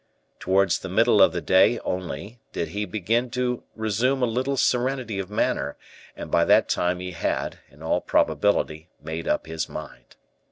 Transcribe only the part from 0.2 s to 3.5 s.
Towards the middle of the day only did he begin